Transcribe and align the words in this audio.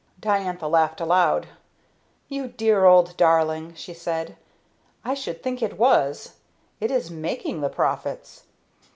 Diantha 0.19 0.67
laughed 0.67 0.99
aloud. 0.99 1.45
"You 2.27 2.47
dear 2.47 2.85
old 2.85 3.15
darling," 3.17 3.75
she 3.75 3.93
said, 3.93 4.35
"I 5.05 5.13
should 5.13 5.43
think 5.43 5.61
it 5.61 5.77
was! 5.77 6.37
It 6.79 6.89
is 6.89 7.11
making 7.11 7.61
the 7.61 7.69
profits." 7.69 8.45